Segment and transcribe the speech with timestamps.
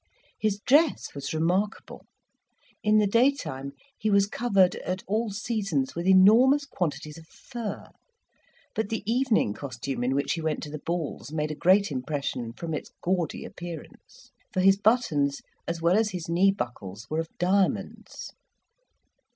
[0.39, 2.07] His dress was remarkable:
[2.81, 7.85] in the day time he was covered at all seasons with enormous quantities of fur;
[8.73, 12.51] but the evening costume in which he went to the balls made a great impression,
[12.51, 17.27] from its gaudy appearance; for his buttons as well as his knee buckles were of
[17.37, 18.31] diamonds.